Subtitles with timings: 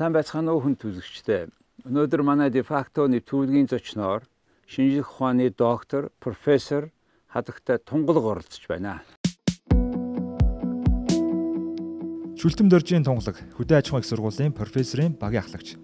[0.00, 1.52] Сайн байцгаана уу хүн төлөгчтэй.
[1.84, 4.24] Өнөөдөр манай дефактоны төлгийн зочноор
[4.64, 6.88] шинжлэх ухааны доктор, профессор
[7.28, 9.04] хадагтай тунгалаг оролцож байна.
[12.32, 15.76] Шүлтэм дөржийн тунгалаг хөдөө аж ахуйн их сургуулийн профессорын багийн ахлагч.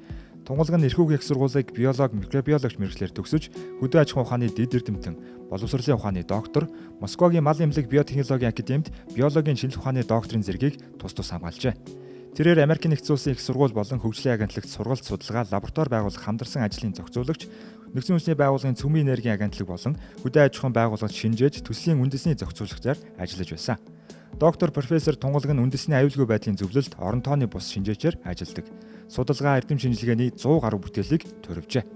[0.48, 3.52] Тунгалаг нь эрхүүгийн их сургуулийг биолог, микробиологч мэрэгчлэр төгсөж
[3.84, 6.72] хөдөө аж ахуйн ухааны дэд эрдэмтэн, боловсролын ухааны доктор,
[7.04, 12.05] Москвагийн мал эмнэлэг биотехнологийн академид биологийн шинжлэх ухааны докторийн зэргийг тус тус хамгаалжээ.
[12.36, 16.92] Тэрээр Америкийн нэгдсэн улсын их сургууль болон хөгжлийн агентлагт сургалт судалгаа, лаборатори байгуулах хамдарсан ажлын
[16.92, 17.48] зохицуулагч,
[17.96, 23.00] нэгдсэн улсны байгууллагын цөмийн энергийн агентлаг болон хөдөө аж ахуйн байгууллагад шинжээж төслийн үндэсний зохицуулагчаар
[23.16, 23.80] ажиллаж байсан.
[24.36, 28.68] Доктор профессор Тунгалаг нь үндэсний аюулгүй байдлын зөвлөлд орон тооны бус шинжээчээр ажилладаг.
[29.08, 31.88] Судалгаа эрдэм шинжилгээний 100 гаруй бүтээлийг төрөвжээ.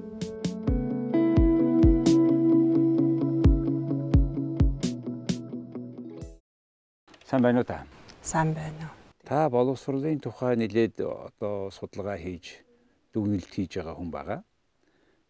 [7.28, 7.84] Сайн байна уу та?
[8.24, 8.99] Сайн байна уу?
[9.30, 12.66] Та боловсролын тухай нэлээд одоо судалгаа хийж
[13.14, 14.40] дүгнэлт хийж байгаа хүн байгаа.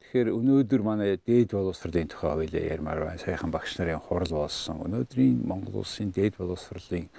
[0.00, 3.20] Тэгэхээр өнөөдөр манай дээд боловсролын тухай хоёлаа ярмаар байна.
[3.20, 4.80] Саяхан багш нарын хурал болсон.
[4.88, 7.12] Өнөөдрийн Монгол улсын дээд боловсролын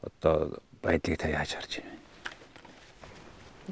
[0.00, 2.00] одоо байдлыг та яаж харж байна?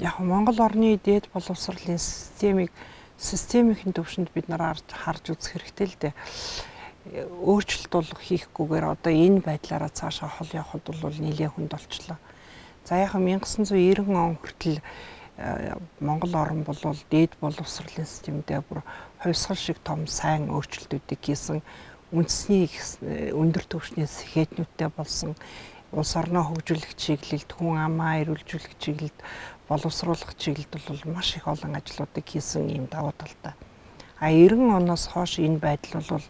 [0.04, 2.76] Яг Монгол орны дээд боловсролын системийг
[3.16, 6.12] системийн төвшөнд бид нар харж үзэх хэрэгтэй л дээ
[7.40, 12.20] өөрчлөлт бол хийхгүйгээр одоо энэ байдлаараа цаашаа хол явхад бол нэлээд хүнд болчлоо.
[12.84, 14.80] За яг 1990 он хүртэл
[15.38, 16.76] э, Монгол орн бол
[17.10, 18.84] дээд боловсролын системдээ бүр
[19.24, 21.62] хувьсгал шиг том сайн өөрчлөлтүүдийг хийсэн
[22.12, 22.68] үндэсний
[23.00, 25.32] э, өндөр түвшний сэхэтнүүдтэй болсон
[25.96, 29.18] улс орноо хөгжүүлэх чиглэлд хүн амаа эрүүлжүүлэх чиглэлд
[29.64, 33.56] боловсруулах чиглэлд бол маш их олон ажлуудыг хийсэн юм давуу талтай.
[34.20, 36.26] А 90 оноос хойш энэ байдал бол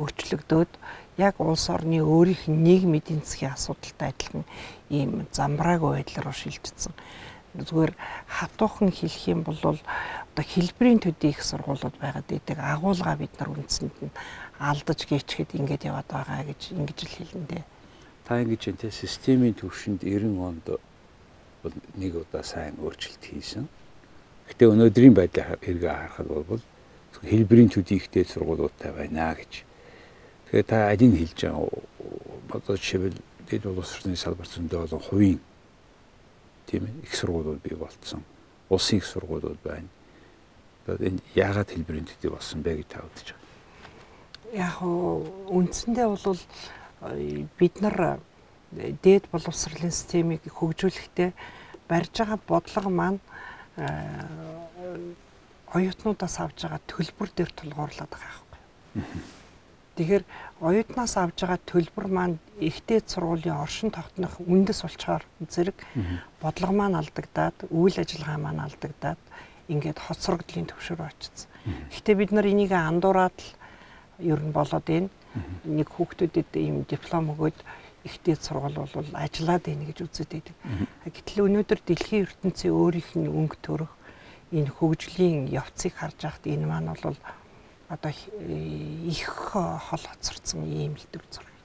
[0.00, 0.72] өөрчлөгдөөд
[1.18, 4.44] яг улс орны өөрийнх нь нийгмийн эдийн засгийн асуудалтай адилхан
[4.90, 6.94] ийм замбраагүй байдлаар шилжчихсэн.
[7.58, 7.92] Зүгээр
[8.26, 13.96] хатуухан хэлэх юм бол одоо хэлбэрийн төдий их сургуулиуд байгаад байдаг агуулга бид нар үндсэнд
[14.06, 14.14] нь
[14.58, 17.62] алдаж гээчхэд ингэж яваад байгаа гэж ингэж л хэлэндээ.
[18.24, 20.66] Та ингэж энэ системийн төвшөнд 90 онд
[21.62, 23.66] бол нэг удаа сайн өөрчлөлт хийсэн.
[24.48, 26.62] Гэтэ өнөөдрийн байдлаа эргээ харахад бол
[27.26, 29.66] хэлбэрийн төдий ихтэй сургуулиудтай байна гэж
[30.50, 31.70] Тэгээ та алийг хэлж байгаа
[32.50, 33.14] одоо жишээл
[33.46, 35.40] дэд боловсролын салбар зөндөө болон хувийн
[36.66, 38.26] тийм ээ их сургуулиуд бий болцсон.
[38.66, 39.86] Улсын их сургуулиуд байна.
[40.86, 43.50] Одоо энэ яагаад хэлбэрийн төдий болсон бэ гэж та бодож байгаа.
[44.58, 44.76] Яг
[45.54, 46.42] үндсэндээ бол
[47.58, 48.18] бид нар
[48.74, 51.30] э, дээд боловсролын системийг хөгжүүлэхдээ
[51.86, 53.22] барьж байгаа бодлого маань
[53.78, 55.14] э,
[55.74, 59.38] оюутнуудаас авж байгаа төлбөр дээр тулгуурлаад байгаа байхгүй.
[60.00, 60.24] Тэгэхээр
[60.64, 65.76] оюутнаас авж байгаа төлбөр маань ихтэй сургуулийн оршин тогтнох үндэс болчоор зэрэг
[66.40, 69.20] бодлого маань алдагдаад, үйл ажиллагаа маань алдагдаад
[69.68, 71.52] ингээд хоцрогдлын төвшөр очсон.
[71.92, 73.52] Гэхдээ бид нар энийг андуураад л
[74.24, 75.12] ер нь болоод байна.
[75.68, 77.60] Нэг хүүхдүүдэд ийм диплом өгөөд
[78.08, 80.56] ихтэй сургууль бол ажиллаад байна гэж үздэг байдаг.
[81.12, 83.92] Гэтэл өнөөдөр дэлхийн ертөнцийн өөрийнх нь өнгө төрөх
[84.48, 87.20] энэ хөгжлийн явцыг харж байхад энэ маань бол
[87.90, 91.56] одоо их хол хоцорсон ийм хэлбэр зураг.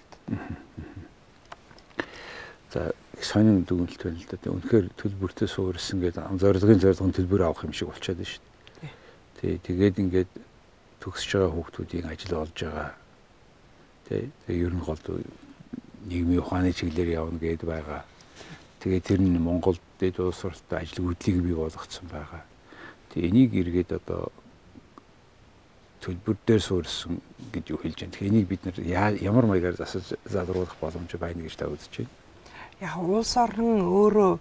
[2.73, 2.91] За
[3.21, 4.49] сонин дүгнэлт байна л да.
[4.49, 8.91] Үнэхээр төлбөртөө суурилсан гэдэг зорилгын зорилгын төлбөр авах юм шиг болчиход байна шүү дээ.
[9.37, 10.31] Тий, тэгээд ингээд
[11.05, 12.91] төгсөж байгаа хүүхдүүдийн ажил олж байгаа.
[14.09, 15.01] Тий, тэгээ ер нь гол
[16.09, 18.01] нийгмийн ухааны чиглэлээр явна гэд байгаа.
[18.81, 22.41] Тэгээ тэр нь Монголд дэд улс оролттой ажил хөдлөлийг бий болгоцсон байгаа.
[23.13, 24.33] Тэгээ энийг эргээд одоо
[26.05, 27.17] төлбөр дээр суурилсан
[27.49, 28.13] гэж юу хэлж байна.
[28.13, 28.77] Тэгэхээр энийг бид нар
[29.17, 32.13] ямар маягаар засаж залруулах боломж байна гэж та үзэж байна.
[32.79, 34.33] Яг улс орн өөрөө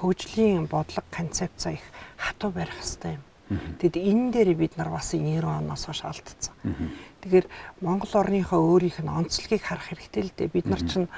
[0.00, 1.84] хөгжлийн бодлого концепц их
[2.16, 3.24] хатуу барих хэрэгтэй юм.
[3.78, 6.56] Тэгэд энэ дээр бид нар бас 90 оноос хойш алдсан.
[7.20, 7.46] Тэгэхээр
[7.84, 10.48] Монгол орныхоо өөрийнх нь онцлогийг харах хэрэгтэй л дээ.
[10.48, 11.12] Бид нар чинь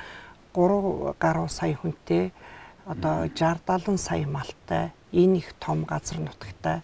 [0.50, 2.34] 3 гаруй сая хүнтэй
[2.82, 6.82] одоо 60 70 сая малтай энэ их том газар нутагтай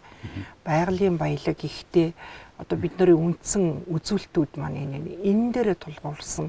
[0.65, 2.15] байгалийн баялаг ихтэй
[2.63, 6.49] одоо бид нарын үндсэн үзүүлэлтүүд маань энэ энэ дээрээ тулгуурласан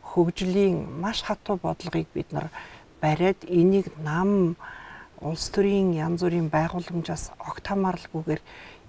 [0.00, 2.48] хөгжлийн маш хатуу бодлогыг бид нар
[3.04, 4.56] бариад энийг нам
[5.20, 8.42] улс төрийн янз бүрийн байгууламжаас огт хамааралгүйгээр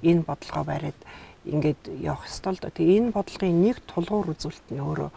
[0.10, 1.00] энэ бодлогоо бариад
[1.46, 2.72] ингээд явах ёстой л доо.
[2.72, 5.12] Тэгээ энэ бодлогын нэг тулгуур үзүүлэлт нь өөрөө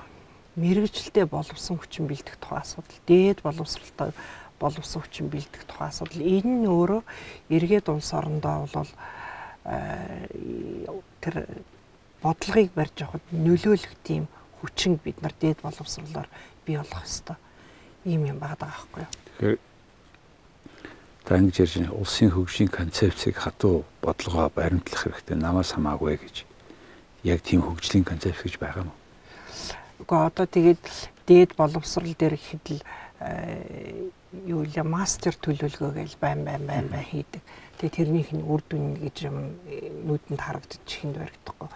[0.58, 2.98] мэрэгжилтэй боловсон хүчин бэлдэх тухай асуудал.
[3.06, 4.10] Дээд боловсралтай
[4.58, 6.20] боловсон хүчин бэлдэх тухай асуудал.
[6.20, 7.02] Энэ нь өөрөө
[7.54, 8.90] эргээд улс орондоо бол
[11.26, 11.42] тэр
[12.22, 14.30] бодлогыг барьж явахад нөлөөлөх тийм
[14.62, 16.30] хүчин бид нар дээд боловсруулаар
[16.62, 17.38] бий болох хэвээр
[18.06, 19.12] ийм юм байгаа байхгүй юу.
[19.26, 19.58] Тэгэхээр
[21.26, 26.36] одоо ингэж ярьж байна улсын хөгжлийн концепцийг хатуу бодлогоо баримтлах хэрэгтэй намаас хамаагүй гэж
[27.26, 28.98] яг тийм хөгжлийн концепц гэж байгаа юм уу?
[30.06, 30.86] Уу одоо тэгээд
[31.26, 32.80] дээд боловсрал дээр ихэд л
[34.46, 37.42] юу вэ мастер төлөвлөгөө гэж байн байн байн байн хийдэг.
[37.76, 41.68] Тэгээ тэрнийх нь үр дүн гэж юм э, нүдэнд харагдчих ихэнд баригдахгүй.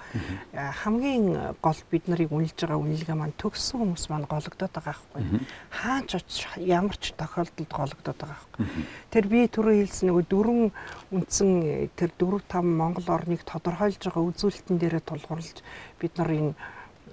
[0.57, 1.25] Хамгийн
[1.61, 5.23] гол бид нарыг үнэлж байгаа үнэлгээ маань төгссөн хүмүүс маань гологдоод байгаа байхгүй.
[5.71, 8.65] Хаач очиж ямар ч тохиолдолд гологдоод байгаа байхгүй.
[9.13, 10.69] Тэр би түрүү хэлсэн нөгөө дөрвөн
[11.13, 15.59] үндсэн э, тэр дөрв там Монгол орныг тодорхойлж байгаа үзүүлэлтэн дээрээ тулгуурлаж
[16.01, 16.55] бид нар энэ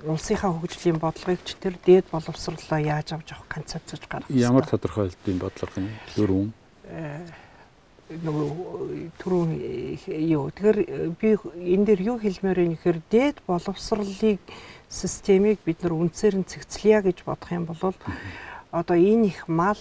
[0.06, 4.38] улсынхаа хөгжлийн бодлогыг ч тэр дээд боловсруулалтаа яаж авч явах концепцж гаргасан.
[4.38, 5.90] Ямар тодорхойлтын бодлого юм?
[6.16, 6.54] Дөрвөн.
[8.08, 9.52] Э, нөгөө түрүүн
[10.32, 10.80] юу тэгэхээр
[11.20, 11.36] би
[11.76, 14.40] энэ дээр юу хэлмээр юм гэхээр дээд боловсролыг
[14.88, 17.92] системийг бид нар үнцээр нь цэгцлэе гэж бодох юм бол
[18.72, 19.80] одоо энэ их мал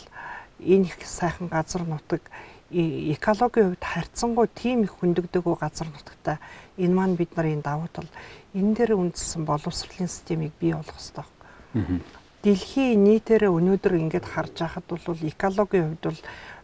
[0.58, 2.26] энэ их сайхан газар нутаг
[2.74, 6.42] экологийн хувьд харьцангуй тийм их хөндөгдөг газар нутагта
[6.74, 8.10] энэ маань бид нарын давуу тал
[8.58, 12.02] энэ дээр үндэслэн боловсролын системийг бий болгох хэрэгтэй.
[12.42, 16.20] Дэлхийн нийтээр өнөөдөр ингээд харж байхад бол экологийн хувьд бол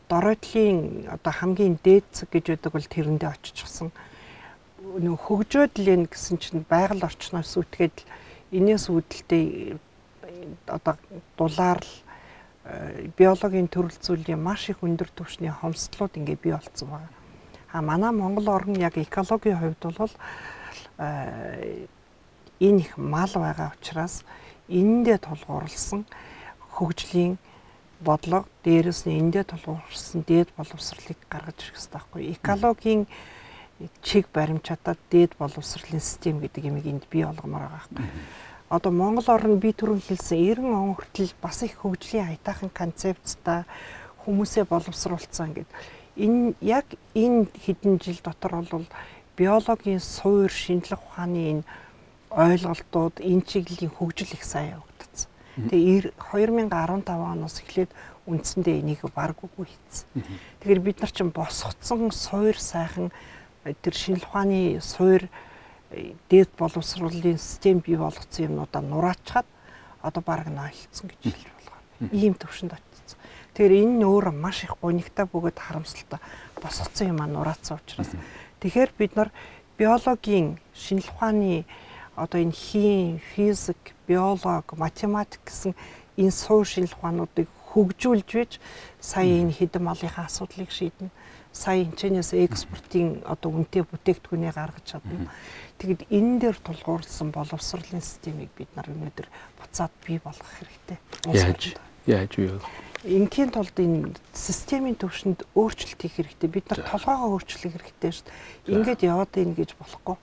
[0.08, 3.90] доройдлын одоо хамгийн дээд цаг гэж байдаг бол тэрэндээ очичихсан.
[4.82, 8.04] Нөх хөгжөөд л энэ гэсэн чинь байгаль орчноос үтгээд
[8.50, 9.78] энэс үүдэлтэй
[10.66, 10.94] одоо
[11.38, 11.92] дулаар л
[13.16, 17.10] биологийн төрөл зүйлийн маш их өндөр түвшний хомсдлууд ингээ бий болцсон байна.
[17.72, 20.14] А манай Монгол орн яг экологийн хувьд бол
[22.60, 24.22] энэ их мал байгаа учраас
[24.68, 26.06] энэндээ тулгуурласан
[26.70, 27.38] хөгжлийн
[28.02, 32.22] бодлого дээрэс нь эндээ тулгуурсан дээд боловсролыг гаргаж ирэх хэрэгтэй байхгүй.
[32.34, 33.02] Экологийн
[34.02, 38.06] чиг баримчатаад дээд боловсролын систем гэдэг юмыг энд бий болгомоор байгаа байхгүй
[38.72, 43.68] одоо Монгол орн би түрүүн хэлсэн 90 он хүртэл бас их хөгжлийн аятайхан концепттай
[44.24, 45.76] хүмүүсээ боловсруулсан гэдэг.
[46.16, 48.88] Энэ яг энэ хэдэн жил дотор бол
[49.36, 51.64] биологийн суур шинжлэх ухааны энэ
[52.32, 54.91] ойлголтууд энэ чиглэлийн хөгжил их сайн явагдсан.
[55.56, 57.90] Тэгээ 2015 оноос эхлээд
[58.24, 60.24] үндсэндээ энийг баг үгүй хийсэн.
[60.64, 63.12] Тэгэхээр бид нар чинь босгоцсон суур сайхан
[63.84, 65.28] тэр шинжлэх ухааны суур
[66.32, 69.46] дээд боловсруулалтын систем бий болгоцсон юмнуудаа нураачаад
[70.00, 71.78] одоо баг нойлцсон гэж хэлж болгоо.
[72.16, 73.18] Ийм төвшөнд очсон.
[73.52, 76.20] Тэгэхээр энэ нь өөр маш их гонигтай бөгөөд харамсалтай
[76.56, 78.08] босгоцсон юм а нураацсан учраас.
[78.64, 79.28] Тэгэхээр бид нар
[79.76, 81.68] биологийн шинжлэх ухааны
[82.16, 85.74] одоо энэ хим, физик, биолог, математик гэсэн
[86.16, 88.52] энэ суур шинжлэх ухаануудыг хөгжүүлж вэж
[89.00, 91.08] сая энэ хэдэн малынхаа асуудлыг шийднэ.
[91.52, 95.28] Сая энэчнээс экспортын одоо үнэтэй бүтээгдэхүүнээ гаргаж чадна.
[95.76, 99.28] Тэгэд энэ дээр тулгуурласан боловсролын системийг бид нар өнөөдөр
[99.60, 100.98] буцаад бий болгох хэрэгтэй.
[101.28, 101.76] Яаж
[102.08, 102.72] яаж бий болгох?
[103.02, 106.46] Ингийн тулд энэ системийн төвшөнд өөрчлөлт хийх хэрэгтэй.
[106.46, 108.74] Бид нар толгоогоо өөрчлөх хэрэгтэй шүү дээ.
[108.78, 110.16] Ингээд яваад ийн гэж болохгүй.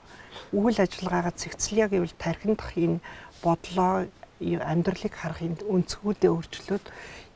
[0.55, 3.03] Үйл ажиллагаагаа цэгцлэе гэвэл тархиндах энэ
[3.43, 4.07] бодлоо
[4.39, 6.85] амьдралыг харах энэ өнцгүүдээ өөрчлөөд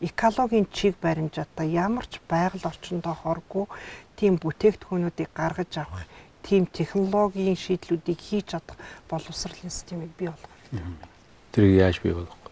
[0.08, 3.68] экологийн чиг баримжаатай ямар ч байгаль орчиндөө хоргүй
[4.16, 6.08] тийм бүтээгдэхүүнүүдийг гаргаж авах
[6.40, 8.80] тийм технологийн шийдлүүдийг хийж чадах
[9.12, 11.08] боловсролын системийг бий болгох хэрэгтэй.
[11.52, 12.52] Тэрийг яаж бий болгох вэ?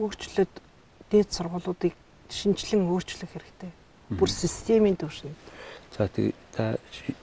[0.00, 0.54] Өөрчлөлт
[1.10, 1.94] дээд сургуулиудыг
[2.28, 3.72] шинжилэн өөрчлөх хэрэгтэй.
[4.12, 5.36] Бүр системийн түвшинд.
[5.96, 6.76] За тэг та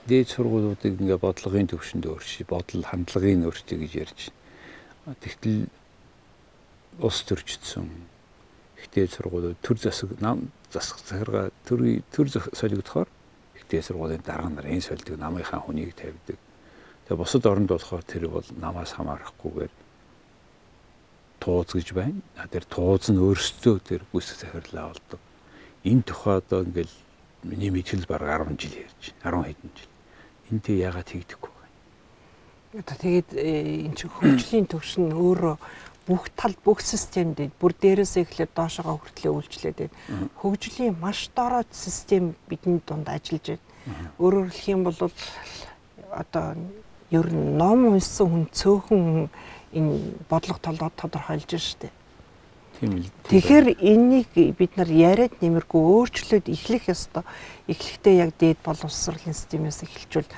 [0.06, 4.20] дээд сургуулиудыг ингээ бодлогын түвшинд өөрчилж, бодол хандлагын өөрчлөе гэж ярьж
[5.06, 5.16] байна.
[5.22, 5.70] Тэгтэл
[6.98, 7.86] ус төрчдсөн
[8.82, 13.08] ихтэй сургуулиуд төр засаг нам засах захиргаа төр төр солигдохоор
[13.54, 16.38] ихтэй сургуулийн дарга нар энэ сольдог намынхаа хүнийг тавьдаг.
[17.06, 19.72] Тэгээ бусад оронд болохоор тэр бол намаас хамаарахгүйгээр
[21.40, 22.20] тууз гэж байна.
[22.50, 25.20] Тэр тууз нь өөрсдөө тэр бүс захирлаа болдог.
[25.84, 26.94] Энэ тухай одоо ингээл
[27.44, 29.92] миний мэтгэл баг 10 жил ярьж 10 хэдэн жил.
[30.50, 32.82] Энтэй яагаад хийгдэхгүй байна?
[32.82, 35.56] Одоо тэгээд эн чинь хөгжлийн төвшин өөрөө
[36.06, 40.30] бүх тал бүх системд бүр дээрээс эхлээд доошогоо хүртлээ үйлчлээд байна.
[40.38, 44.10] Хөгжлийн маш дорой систем бидний дунд ажиллаж байна.
[44.18, 44.98] Өөрөөр хэлэх юм бол
[46.14, 46.54] одоо
[47.10, 49.30] ер нь ном уншсан хүн цөөхөн
[49.76, 51.92] энэ бодлого толгойд тодорхойлж штэ.
[52.80, 53.08] Тийм л.
[53.28, 57.24] Тэгэхээр энийг бид нар яриад нэмэргүй өөрчлөөд эхлэх ёстой.
[57.68, 60.28] Эхлэхдээ яг дээд боловсролын системээс эхэлжүүл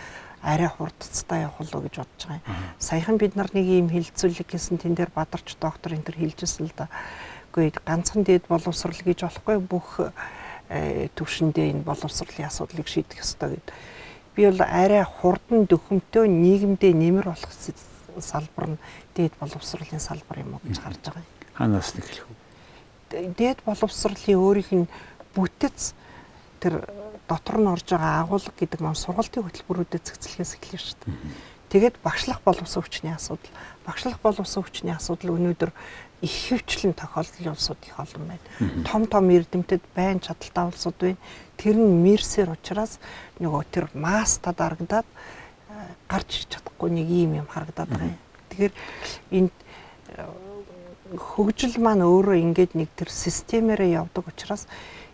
[0.42, 2.62] арай хурдцтай явах болов гэж бодож байгаа юм.
[2.78, 6.74] Саяхан бид нар нэг юм хилцүүлэг хийсэн тэн дээр бадарч доктор энэ төр хэлжсэн л
[6.78, 6.86] да.
[7.50, 9.98] Үгүй ганцхан дээд боловсрал гэж болохгүй бүх
[10.70, 13.68] э, төвшөндөө энэ боловсролын асуудлыг шийдэх ёстой гэд.
[14.38, 17.50] Би бол арай хурдан дөхөмтөө нийгэмдээ нэмэр болох
[18.22, 18.78] салбар нь
[19.18, 21.30] дээд боловсролын салбар юм уу гэж харж байгаа юм.
[21.58, 23.34] Ханаас нэхлэх үү?
[23.34, 24.90] Дээд боловсролын өөрийнх нь
[25.34, 25.98] бүтэц
[26.62, 26.86] тэр
[27.26, 31.18] дотор нь орж байгаа агуулга гэдэг маань сургалтын хөтөлбөрүүдэд цэгцлэхээс эхэлнэ шүү дээ.
[31.68, 33.52] Тэгээд багшлах боловсон хүчний асуудал.
[33.84, 35.70] Багшлах боловсон хүчний асуудал өнөөдөр
[36.24, 38.46] их хөвчлэн тохиолдол улсууд их олон байна.
[38.88, 41.20] Том том эрдэмтэд байн чадaltaй улсууд байна.
[41.60, 42.96] Тэр нь мэрсээр учраас
[43.38, 45.06] нөгөө тэр маста дарагдаад
[46.08, 48.18] гарч ирж чадахгүй нэг юм юм харагдаад байгаа юм.
[48.58, 48.74] Тэгэхээр
[49.38, 49.54] энд
[51.14, 54.66] хөгжил маань өөрөө ингээд нэг тэр системээрээ явдаг учраас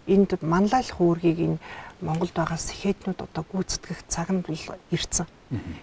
[0.08, 1.58] энд манлайлах үүргийг энэ
[2.00, 4.56] Монголд байгаа сэхэтнүүд одоо гүйцэтгэх цаг нь бол
[4.88, 5.28] ирсэн.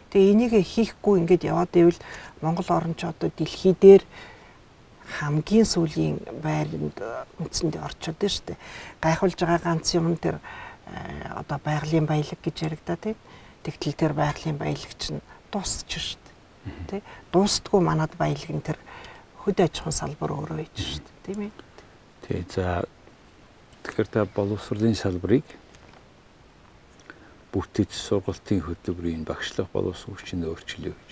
[0.10, 2.01] Тэгээ энийг хийхгүй ингээд яваад ивэл
[2.41, 4.01] Монгол орн ч одоо дэлхий дээр
[5.22, 6.98] хамгийн сүүлийн байранд
[7.38, 8.60] үндсэндээ орчод нь шүү дээ.
[9.06, 10.41] Гайхуулж байгаа ганц юм тэр
[10.89, 13.18] э, одоо байгалийн баялаг гэж яригдаа тийм.
[13.62, 15.22] Тэгтэл тэр байгалийн баялаг чинь
[15.53, 16.30] дуусч шүү дээ.
[16.89, 17.01] Тэ
[17.34, 18.77] дуустдгүй манад баялаг нь тэр
[19.41, 21.25] хөд аж ахуйн салбар өөрөө хийж шүү дээ.
[21.25, 21.51] Тийм ээ.
[22.22, 22.86] Тий за
[23.84, 25.46] тэгэхээр та боловсролын салбарыг
[27.51, 31.12] бүтэц сургалтын хөтөлбөрийн багшлах боловсон хүчин өөрчлөө гэж.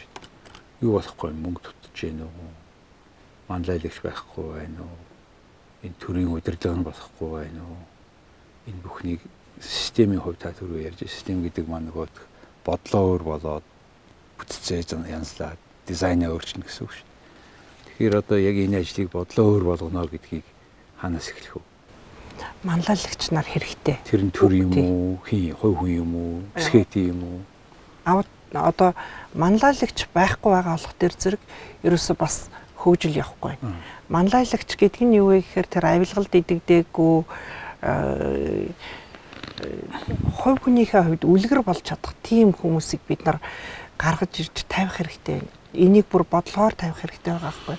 [0.86, 2.52] Юу болохгүй мөнгө тутаж гэнэ үү?
[3.50, 5.02] Манлайлагч байхгүй байна уу?
[5.84, 7.84] Энэ төрийн удирдлага нь болохгүй байна уу?
[8.70, 9.22] Энэ бүхнийг
[9.60, 12.08] системийн хувь та түрүү ярьж систем гэдэг маань нөгөө
[12.64, 13.66] бодлоо өөр болоод
[14.40, 17.08] бүтцээ янзлаад дизайнаа өөрчнө гэсэн үг шүү.
[18.00, 20.48] Тэгэхээр одоо яг энэ ажлыг бодлоо өөр болгоно гэдгийг
[20.98, 21.66] ханаас эхлэх үү?
[22.64, 24.00] манлайлагч нар хэрэгтэй.
[24.04, 27.40] Тэр нь төр юм уу, хий, хой хүн юм уу, скети юм уу?
[28.04, 28.96] Аа одоо
[29.34, 31.42] манлайлагч байхгүй байгаа болох төр зэрэг
[31.84, 33.56] ерөөсө бас хөгжил явахгүй.
[34.10, 37.16] Манлайлагч гэдэг нь юу вэ гэхээр тэр авилгалд идэгдээгүй
[40.40, 43.38] хувь хүнийхээ хувьд үлгэр болж чадах тийм хүмүүсийг бид нар
[44.00, 45.52] гаргаж ирж тавих хэрэгтэй байна.
[45.76, 47.78] Энийг бүр бодлогоор тавих хэрэгтэй байгаа байхгүй.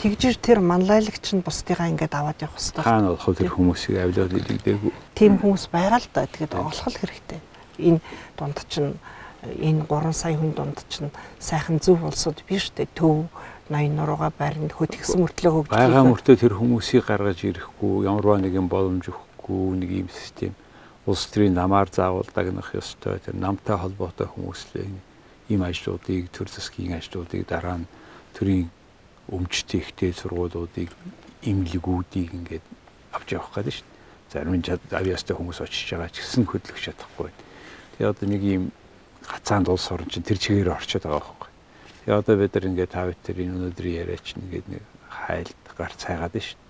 [0.00, 2.86] Тэгжэр тэр манлайлагч нь бусдыгаа ингээд аваад явах хэрэгтэй.
[2.86, 4.92] Хаана болох тэр хүмүүсийг авилаад илэгдээгүй.
[5.18, 6.30] Тийм хүмүүс байгаа л да.
[6.30, 7.40] Тэгээд олох хэрэгтэй.
[7.82, 8.00] Энэ
[8.38, 8.94] дунд чинь
[9.42, 11.10] энэ 3 сая хүн дунд чинь
[11.42, 12.86] сайхан зөв улсууд биш үү?
[12.94, 13.26] Төв
[13.68, 15.74] 80 нурууга баринд хөтгсөн мөртлөө хөгжих.
[15.74, 20.54] Бага мөртөө тэр хүмүүсийг гаргаж ирэхгүй, ямарваа нэгэн боломж өгөхгүй нэг юм систем.
[21.06, 23.18] Улс төрийн намаар заавалдаг нөх ёстой.
[23.18, 24.86] Тэр намтай холбоотой хүмүүслээ
[25.50, 27.90] ийм ажлуудыг төр засгийн ажлуудыг дараа нь
[28.34, 28.70] төрийн
[29.30, 30.90] өмчтэй ихтэй сургуулиудыг
[31.42, 32.64] имлэгүүдийг ингээд
[33.14, 34.32] авч явах гэдэг шүү дээ.
[34.32, 37.30] Зарим нь авьяастай хүмүүс очиж байгаа ч гэсэн хөдлөх чадахгүй.
[37.98, 38.64] Тэгээ одоо нэг юм
[39.26, 41.50] гацаанд улс орн чинь тэр чигээр орчод байгаа байхгүй.
[42.04, 46.00] Тэгээ одоо бид нар ингээд тав тэр энэ өнөөдрийн яриа чинь ингээд нэг хайлт гарц
[46.06, 46.66] хайгаад шүү дээ.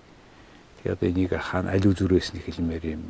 [0.77, 3.03] Тэгээ одоо энийг хаана аль үзүүрээс нь хэлмээр юм.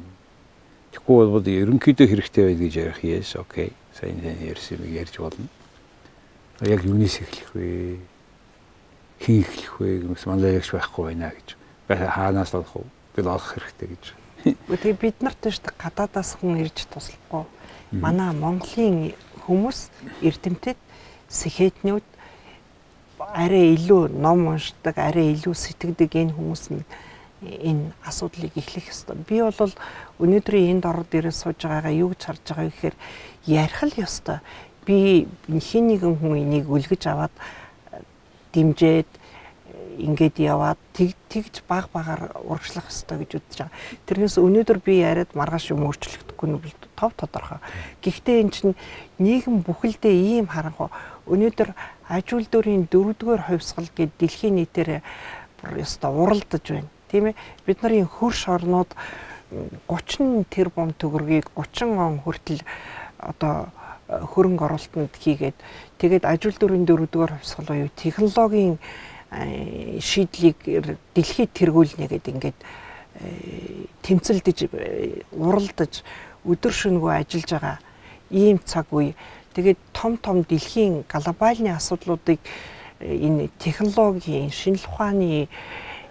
[0.91, 3.71] Тэгэхгүй бол ерөнхийдөө хэрэгтэй байл гэж ярих yes окей.
[3.95, 5.47] Сайн сайн ярьсан юм ярьж болно.
[6.61, 7.97] Яг юунээс эхлэх вэ?
[9.19, 11.57] хийх вэ гэмээс манлайлагч байхгүй байна гэж.
[11.89, 12.85] Хаанаас олох вэ?
[13.15, 14.03] Бид олох хэрэгтэй гэж.
[14.69, 17.45] Тэгээ бид нарт ч гадаадаас хүн ирж туслахгүй.
[17.91, 19.13] Манай Монголын
[19.45, 19.89] хүмүүс
[20.21, 20.77] эрдэмтэд
[21.29, 22.07] сэхэтнүүд
[23.17, 26.85] арай илүү ном уншдаг, арай илүү сэтгэдэг энэ хүмүүс нь
[27.41, 29.17] энэ асуудлыг эхлэх ёстой.
[29.29, 29.73] Би бол
[30.21, 32.95] өнөөдрийн энд орд ирээ сууж байгаагаа юу гэж харж байгаа гэхээр
[33.45, 34.41] ярих л ёстой.
[34.87, 37.35] Би хин нэгэн хүн энийг үлгэж аваад
[38.55, 39.11] дэмжээд
[39.97, 43.75] ингээд яваад тэгж баг багаар урагшлах хэрэгтэй гэж үзэж байгаа.
[44.05, 46.61] Тэрнээс өнөөдөр би яриад маргааш юм өөрчлөгдөхгүй нь
[46.95, 47.59] тов тодорхой.
[48.01, 48.75] Гэхдээ эн чинь
[49.17, 50.93] нийгэм бүхэлдээ ийм харах
[51.25, 51.73] өнөөдөр
[52.07, 55.01] аж үйлдвэрийн дөрөвдүгээр хувьсгал гэд дэлхийн нийтээр
[55.75, 56.89] ёстой уралдаж байна.
[57.09, 57.35] Тийм ээ.
[57.65, 58.93] Бид нарын хөрш орнууд
[59.89, 62.61] 30 тэрбум төгрөгийг 30 он хүртэл
[63.17, 63.71] одоо
[64.07, 65.57] хөрөнгө оруулалтанд хийгээд
[65.99, 68.75] тэгээд аж үйлдвэрийн дөрөвдүгээр хувьсгал буюу технологийн
[69.99, 70.57] шийдлийг
[71.11, 72.59] дэлхийд тэргүүлнэ гэдэг ингээд
[74.07, 74.57] тэмцэлдэж
[75.35, 75.93] уралдаж
[76.47, 77.77] өдөр шөнөгүй ажиллаж байгаа
[78.31, 79.15] ийм цаг үе.
[79.53, 82.39] Тэгээд том том дэлхийн глобальны асуудлуудыг
[83.01, 85.49] энэ технологийн, шинжлэх ухааны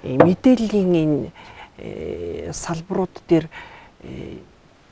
[0.03, 3.47] мэдээллийн энэ салбарууд дээр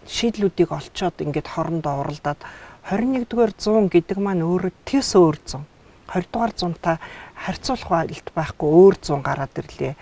[0.08, 2.40] шийдлүүдийг олцоод ингээд хоорондоо уралдаад
[2.84, 5.64] 21-р 100 гэдэг маань өөрөө тэс өөр 100.
[6.04, 7.00] 20-р 100-та
[7.32, 9.94] харьцуулах байлт байхгүй өөр 100 гараад ирлээ.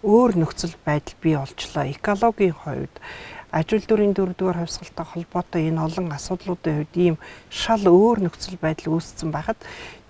[0.00, 1.84] Өөр нөхцөл байдал бий болчлоо.
[1.84, 2.94] Экологийн хувьд
[3.52, 7.16] аж үйлдвэрийн дөрөвдүгээр хавьсгалтай холбоотой энэ олон асуудлуудын хувьд ийм
[7.50, 9.58] шал өөр нөхцөл байдал үүссэн байхад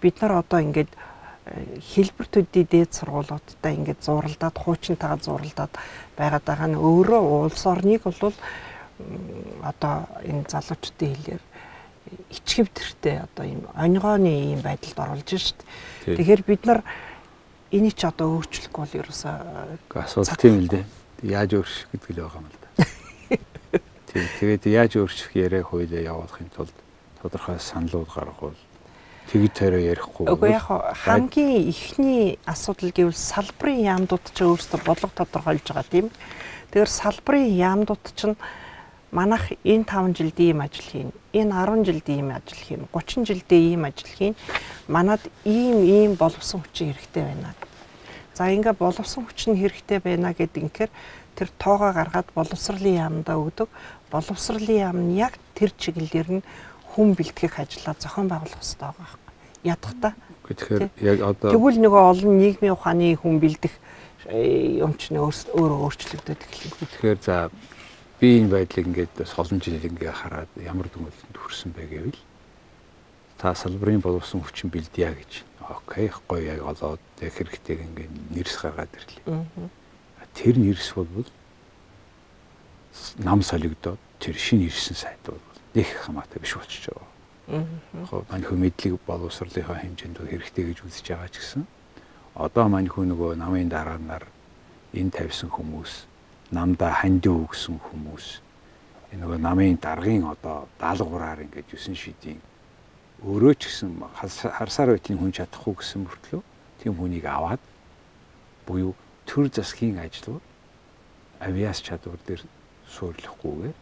[0.01, 5.73] бид нар одоо ингээд э, хэлбэр төдий дээд сургуулиудтай ингээд зуралдаад хуучинтайгаа зуралдаад
[6.21, 8.37] байгаад байгаа нь өөрөө улс орныг бол
[9.63, 11.43] одоо энэ залуучдын хэлээр
[12.31, 15.61] ичгэвдэртэй одоо ийм онигооны ийм байдалд оруулж шít.
[16.05, 16.81] Тэгэхээр бид нар
[17.71, 20.85] энийг ч одоо өөрчлөхгүй бол ерөөсөө асуулт тийм л дээ.
[21.23, 22.69] Яаж өөрчлөх гэдэг л байгаа юм л да.
[24.11, 24.27] Тийм.
[24.41, 26.75] Тэгээд яаж өөрчлөх яриа хуулиа явуулахын тулд
[27.23, 28.59] тодорхой саналууд гаргавал
[29.31, 30.27] тэгж тойроо ярихгүй.
[30.27, 30.67] Үгүй яг
[31.07, 36.11] хамгийн ихний асуудал гэвэл салбарын яамдууд ч өөрсдөө бодлого тодорхойлж байгаа тийм.
[36.75, 38.35] Тэгэхээр салбарын яамдууд чинь
[39.11, 43.61] манайх энэ 5 жилд ийм ажил хийн, энэ 10 жилд ийм ажил хийн, 30 жилдээ
[43.75, 44.35] ийм ажил хийн.
[44.87, 47.55] Манад ийм ийм боловсон хүчин хэрэгтэй байна.
[48.35, 50.91] За ингээ боловсон хүчин хэрэгтэй байна гэд инхээр
[51.35, 53.69] тэр тоогоо гаргаад боловсролын яамдаа өгдөг.
[54.11, 56.43] Боловсролын яам нь яг тэр чиглэлээр нь
[56.95, 59.23] хүн бэлтгэх ажлаа зохион байгуулах хэрэгтэй байгаа юм.
[59.67, 60.09] Ядахта.
[60.47, 63.75] Тэгэхээр яг одоо тэгвэл нөгөө олон нийгмийн ухааны хүн бэлдэх
[64.27, 66.87] э, юм ч нөө өөрөө өөрчлөгдөд эхэлнэ.
[66.91, 67.51] Тэгэхээр за
[68.21, 72.21] би энэ байдлыг ингээд солон жил ингээ хараад ямар дүнэлтэнд хүрсэн бэ гэвэл
[73.41, 75.49] та салбарын боловсон хүчин бэлдъя гэж.
[75.65, 79.41] Окей, гоё яг олоод тэг хэрэгтэйг ингээ нэрс гаргаад ирлээ.
[80.37, 81.25] Тэр нэрс бол
[83.25, 85.41] нам солигдоод тэр шинэ ирсэн сайт бол
[85.73, 87.09] нэг хамаатай биш болчихж байгаа.
[88.05, 91.65] Яг мань хөө мэдлэг боловсролынхаа хэмжээнд хэрэгтэй гэж үзэж байгаа ч гэсэн
[92.37, 94.29] одоо мань хөө нөгөө намын дараанаар
[94.93, 96.10] энэ тавьсан хүмүүс
[96.51, 98.27] намда хандив өгсөн хүмүүс
[99.15, 102.41] энэ нөгөө намын даргын одоо даалгавраар ингээд 9 шидийн
[103.23, 103.91] өөрөө ч гэсэн
[104.59, 106.43] харсаар байтны хүн чадахгүй гэсэн мөртлөө
[106.83, 107.63] тийм хүнийг аваад
[108.67, 108.95] буюу
[109.27, 110.43] төр засгийн ажлууд
[111.41, 112.43] авиас чадвар дээр
[112.89, 113.79] суурлахгүйгээр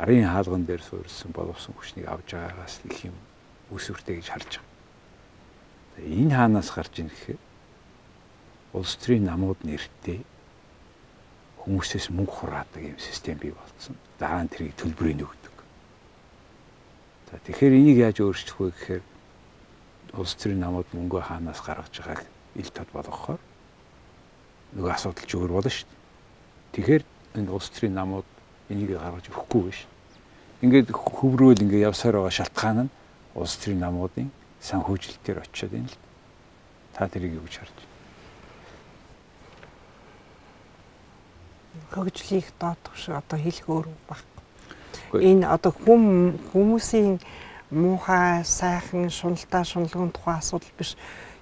[0.00, 3.16] арын хаалган дээр суурилсан боловсон хүчнийг авж байгаагаас их юм
[3.70, 4.68] үсвэртэй гэж харж байгаа.
[6.08, 7.40] Энэ хаанаас гарч ийн гэхээр
[8.72, 10.24] улс төрийн намууд нэртэй
[11.70, 13.94] хүмүүсээс мөнгө хураадаг юм систем бий болсон.
[14.18, 15.54] Дараа нь тэрийг төлбөрийг өгдөг.
[17.30, 19.02] За тэгэхээр энийг яаж өөрчлөх вэ гэхээр
[20.18, 22.26] улс төрийн намууд мөнгөө хаанаас гаргаж байгааг
[22.58, 23.38] ил тод болгохоор
[24.74, 26.02] нөгөө асуудал ч өөр болно шүү дээ.
[26.74, 27.02] Тэгэхээр
[27.38, 28.26] энэ улс төрийн намууд
[28.66, 29.86] энийг гаргаж өгөхгүй биш.
[30.66, 32.94] Ингээд хөврөөл ингээд явсаар байгаа шалтгаан нь
[33.38, 36.02] улс төрийн намуудын санхүүжилтээр очиод байна л.
[36.98, 37.89] Та тэрийг юу гэж харж
[41.90, 45.24] хөгжлийг доодох шиг одоо хэлэх өөр байхгүй.
[45.24, 47.18] Энэ одоо хүм хүмүүсийн
[47.70, 50.96] муухай, сайхан, шуналтай, шуналгын тухай асуудал биш.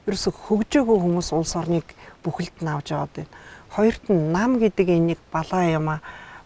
[0.06, 1.92] Ерөөсө хөгжөөгөө хүмүүс улс орныг
[2.24, 3.32] бүхэлд нь авч яваад байна.
[3.72, 6.00] Хоёрт нь нам гэдэг энийг балаа юмаа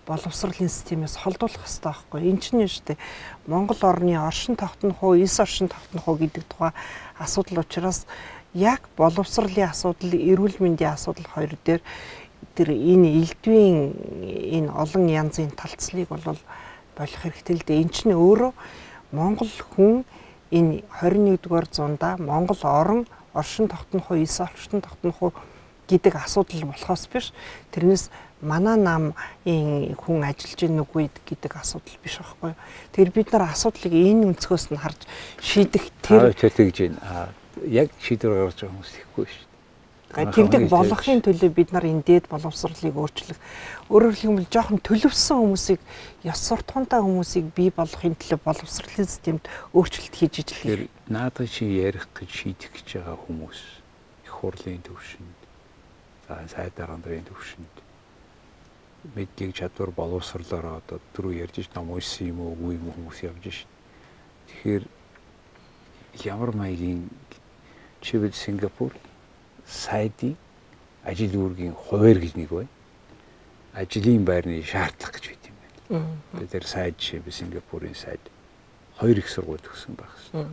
[0.06, 2.20] боловсролын системээс холдуулах хэрэгтэй байхгүй.
[2.26, 2.98] Энэ чинь шүү дээ.
[3.46, 6.74] Монгол орны оршин тогтнох уу, эс оршин тогтнох уу гэдэг тухай
[7.18, 8.06] асуудал учраас
[8.54, 11.82] яг боловсролын асуудал, эрүүл мэндийн асуудал хоёр дээр
[12.54, 13.78] тэр энэ элдвийн
[14.60, 16.36] энэ олон янзын талцлыг бол
[16.96, 17.82] болох хэрэгтэй л дээ.
[17.82, 18.52] Энд чинь өөрөө
[19.12, 20.04] Монгол хүн
[20.52, 25.32] энэ 21-р зуунда Монгол орон оршин тогтнох уу, эс оршин тогтнох уу
[25.88, 27.32] гэдэг асуудал болохоос биш.
[27.72, 32.52] Тэрнээс манай нам хүн ажиллаж ийн үгүй гэдэг асуудал биш байхгүй.
[32.92, 35.00] Тэр бид нар асуудлыг энэ өнцгөөс нь харж
[35.40, 37.32] шийдэх тэр тэр тэгж байна.
[37.64, 39.51] Яг шийдвэр гаргаж байгаа хүмүүс ихгүй шүү
[40.12, 43.38] Тэгдэг болохын төлөө бид нар энэ дээд боловсролыг өөрчлөх
[43.88, 45.80] өөрөөр хэлбэл жоохон төлөвсөн хүмүүсийг
[46.28, 50.52] ёс суртахуунтай хүмүүсийг бий болгохын төлөө боловсролын системд өөрчлөлт хийж ижил.
[50.52, 53.58] Тэгэхээр наадах чи ярих гэж шийдэх гэж байгаа хүмүүс
[54.28, 55.40] их хурлын төвшөнд
[56.28, 57.74] за сайд дарганы төвшөнд
[59.16, 63.70] мэдлэг чадвар боловсрлоор одоо түрүү ярьж ном уншсан юм уу үгүй юм хүмүүс явж шин.
[64.46, 64.84] Тэгэхээр
[66.28, 67.10] ямар маягийн
[68.00, 68.92] чивэл Сингапур
[69.72, 70.36] сайдын
[71.04, 72.68] ажил үүргийн хуваар гэж нэг бай.
[73.72, 76.06] Ажлын байрны шаардлага гэж байт юм байна.
[76.36, 78.20] Тэгээд тэр сайд жишээ би Сингапурын сайд
[79.00, 80.46] хоёр их сургууль төгсөн байх шээ.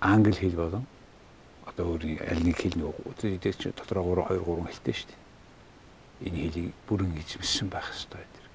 [0.00, 0.84] Англи хэл болон
[1.68, 5.20] одоо өөрийн аль нэг хэл нөгөө дээр чи дотроо 3 2 3 хэлтэй шүү.
[6.24, 8.46] Энэ хэлийг бүрэн эзэмссэн байх хэрэгтэй тэр.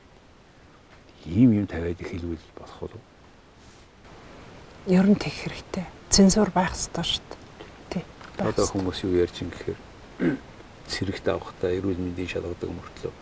[1.29, 3.01] Ийм юм тавиад хэлвэл болох уу?
[4.89, 5.85] Ер нь тех хэрэгтэй.
[6.09, 7.38] Цензур байх хэрэгтэй шүү
[8.39, 9.79] одоо хүмүүс юу ярьж ин гэхээр
[10.87, 13.13] цэрэгт авахтаа эрүүл мэндийн шалгадаг мөртлөө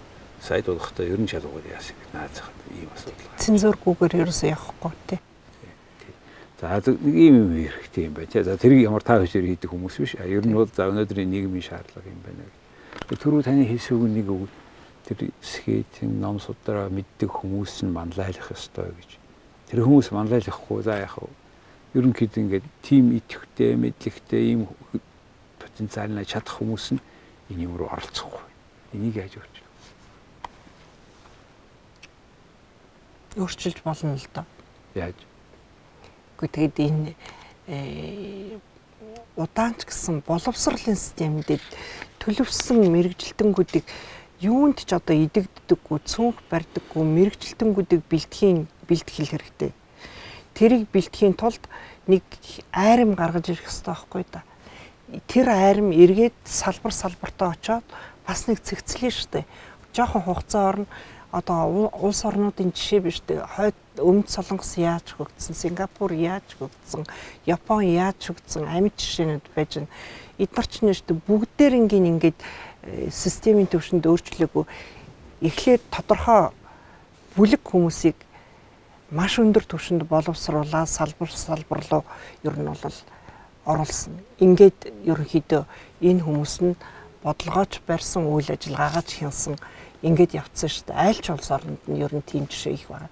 [0.41, 3.27] сайд болгохдоо ер нь шалгуул яасан гэж наазах ийм асуудал.
[3.41, 5.19] Цензургүйгээр ерөөсөө явахгүй тий.
[6.61, 8.43] За нэг ийм юм хэрэгтэй юм байна.
[8.43, 10.15] За тэрийг ямар таа хөшөр хийдэг хүмүүс биш.
[10.21, 12.45] Ер нь бол за өнөөдрийн нийгмийн шаардлага юм байна.
[13.09, 14.49] Түрүү таны хэлсэн үг нэг үг
[15.05, 19.09] тэр скейтинг ном судраа мэддэг хүмүүс нь манлайлах ёстой гэж.
[19.69, 21.29] Тэр хүмүүс манлайлахгүй за яах вэ?
[21.97, 24.61] Ерөнхийдөө ингээд тим идэвхтэй, мэдлэгтэй ийм
[25.57, 27.01] потенциална чадах хүмүүс нь
[27.49, 28.43] энэ юм руу оролцохгүй.
[28.93, 29.65] Энийг яаж өөрчилж?
[33.41, 34.45] Өөрчилж болно л доо.
[34.93, 35.17] Яаж?
[36.37, 37.15] Гэхдээ тэгээд энэ
[37.67, 38.57] э,
[39.35, 41.65] удаанч гэсэн боловсролын системдэд
[42.21, 43.85] төлөвсөн мэрэгжилтэнгүүдийг
[44.41, 49.71] юунд ч одоо идэгддэггүй, цүнх барьдаггүй, мэрэгчлэлтэнгүүдийг бэлтгэхийн бэлтгэл хэрэгтэй.
[50.57, 51.61] Тэрийг бэлтгэхийн тулд
[52.09, 52.25] нэг
[52.73, 54.41] айрам гаргаж ирэх хэрэгтэй байхгүй да.
[55.29, 57.85] Тэр айрам эргээд салбар салбартаа очоод
[58.25, 59.45] бас нэг цэгцлээ штэ.
[59.93, 60.87] Жохон хугацаа орно
[61.31, 63.43] одоо улс орнуудын жишээ биш үү?
[63.43, 67.03] Хойд өмнөд Солонгос яаж хөгжсөн, Сингапур яаж хөгжсөн,
[67.45, 69.91] Япон яаж хөгжсөн амьд жишээнүүд байж байна.
[70.39, 74.65] Эдгээр ч нэрт бүгдээр ингийн ингээд э, системийн төвшөнд өөрчлөөгүй
[75.41, 76.49] эхлээд тодорхой
[77.35, 78.17] бүлэг хүмүүсийг
[79.11, 82.03] маш өндөр түвшинд боловсруулаад салбар салбарлуу
[82.43, 82.97] ер нь бол
[83.63, 84.19] оруулсан.
[84.43, 85.63] Ингээд ерөнхийдөө
[86.03, 86.75] энэ хүмүүс нь
[87.23, 89.55] бодлогооч барьсан үйл ажиллагаагаа ч хянсан
[90.03, 90.99] ингээд явцсан шүү дээ.
[90.99, 93.07] Айл ч улс орнд нь ер нь тийм жишээ их байна.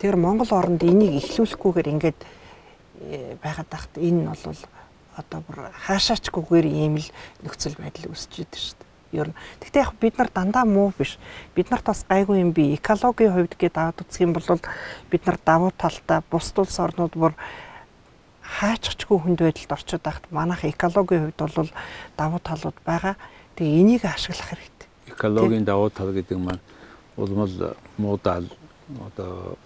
[0.00, 4.60] Тэгэхээр Монгол оронд энийг эхлүүлэхгүйгээр ингээд э, байгаад тахт энэ нь бол
[5.16, 7.08] одоо бүр хаашаачгүйгээр ийм л
[7.44, 8.89] нөхцөл байдал үүсэж идэв шүү дээ.
[9.12, 9.38] Ер нь.
[9.60, 11.18] Гэхдээ яг бид нар дандаа муу биш.
[11.54, 14.46] Бид нарт бас гайгүй юм би экологийн хувьд гээд аваад үзэх юм бол
[15.10, 17.34] бид нар давуу талтай бус улс орнууд бүр
[18.42, 21.70] хааччгүй хүнд байдалд орчод байхад манайх экологийн хувьд бол
[22.16, 23.16] давуу талууд байгаа.
[23.58, 24.80] Тэгээ энийг ашиглах хэрэгтэй
[25.20, 26.60] экологийн давуу тал гэдэг маань
[27.16, 28.46] улмал муудаал
[29.06, 29.58] одоо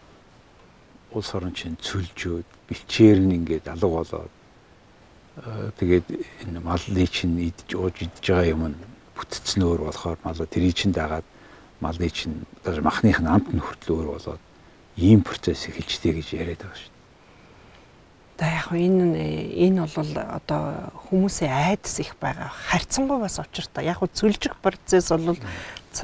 [1.13, 4.33] улс орон чинь цөлжөөд бичээр нь ингээд алга болоод
[5.79, 6.07] тэгээд
[6.49, 8.77] энэ малны чинь идж ууж идж байгаа юм нь
[9.15, 11.25] бүтцнөөр болохоор малаа тэрий чинь дагаад
[11.81, 14.43] малны чинь махных нь амт нь хүртэл өөр болоод
[14.97, 16.93] ийм процесс эхэлжтэй гэж яриад байгаа шүү.
[18.39, 19.15] За яг энэ
[19.71, 22.51] энэ бол одоо хүмүүсийн айдас их байгаа.
[22.51, 23.87] Харьцангуй бас учиртай.
[23.87, 25.39] Яг цөлжих процесс бол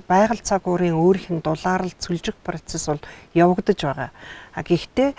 [0.07, 3.03] байгаль цаг уурын өөрийнх нь дулаарл цөлжих процесс бол
[3.35, 4.11] явагдаж байгаа.
[4.55, 5.15] А гэхдээ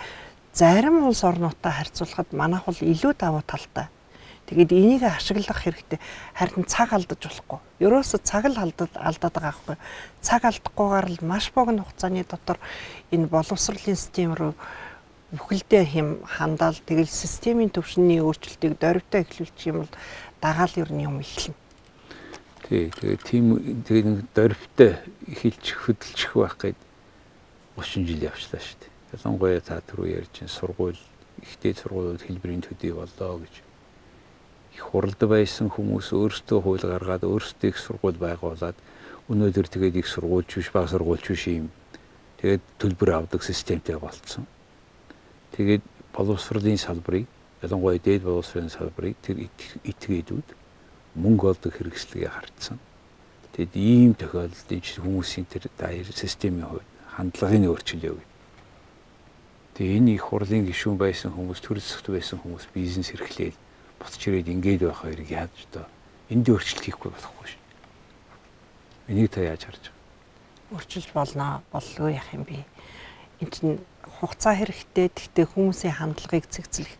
[0.56, 3.92] зарим улс орнуудтай харьцуулахад манайх бол илүү давуу талтай.
[4.46, 6.00] Тэгээд энийг ашиглах хэрэгтэй.
[6.34, 7.60] Харин цаг алдаж болохгүй.
[7.78, 9.76] Ерөөсө цаг л алдаад алдаад байгаа байхгүй.
[10.20, 12.58] Цаг алдахгүйгээр л маш богино хугацааны дотор
[13.14, 14.52] энэ боловсролын систем рүү
[15.32, 19.92] бүхэлдээ хэм хандаал тэгэл системийн төвшинний өөрчлөлтийг дөрвтэй эхлүүлчих юм бол
[20.44, 21.56] дагаал ер нь юм эхэлнэ.
[22.68, 23.44] Тий, тэгээ тийм
[23.88, 25.00] тэгээ нэг дөрвтэй
[25.32, 26.80] эхэлчих хөдөлчих байх гээд
[27.80, 28.92] 30 жил явчлаа шүү дээ.
[29.16, 31.00] Ялангуяа та түрүү ярьж чинь сургууль
[31.40, 33.54] ихтэй сургуулиуд хэлбэрийн төдий боллоо гэж
[34.74, 38.76] их хуралд байсан хүмүүс өөрсдөө хууль гаргаад өөрсдөө их сургууль байгуулад
[39.28, 41.68] өнөөдөр тэгээд их сургуульч биш баг сургуульч биш юм.
[42.40, 44.48] Тэгээд төлбөр авдаг системтэй болцсон.
[45.52, 45.84] Тэгээд
[46.16, 47.28] боловсролын салбарыг
[47.62, 49.46] ялангуяа дээд боловсролын салбарыг тэр
[49.84, 50.48] этгээдүүд
[51.14, 52.80] мөнгө олдог хэрэгслэгээ хардсан.
[53.52, 58.28] Тэгэд ийм тохиолдолд хүмүүсийн тэр даяар системийн хувьд хандлагын өөрчлөлөө гэв.
[59.76, 63.56] Тэгээ энэ их хурлын гишүүн байсан хүмүүс төрөлсөлт байсан хүмүүс бизнес эрхлээл
[64.02, 65.84] буцаж ирээд ингээд байх хоёрыг яаж одоо
[66.30, 67.62] энд өөрчлөлт хийхгүй болохгүй шин.
[69.08, 70.00] Энийг та яаж харж байгаа?
[70.72, 71.62] Өөрчилж болно.
[71.72, 72.64] Боллоо яах юм бэ?
[73.40, 73.78] Энд чинь
[74.20, 75.08] хугацаа хэрэгтэй.
[75.12, 76.92] Тэгтээ хүмүүсийн хандлагыг цэгцлэх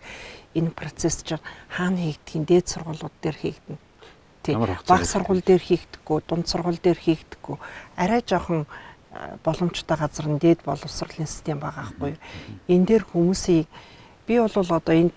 [0.55, 3.81] энэ процесс чинь хаана хийгдгийг дээд сургуулиуд дээр хийгдэнэ.
[4.43, 4.55] Тий.
[4.59, 7.57] Бага сургууль дээр хийгдэхгүй, дунд сургууль дээр хийгдэхгүй.
[7.97, 8.67] Арай жоохон
[9.45, 12.19] боломжтой газар нь дээд боловсролын систем байгаа байхгүй.
[12.69, 13.71] Энэ дээр хүмүүсийг
[14.27, 15.15] би бол одоо энэ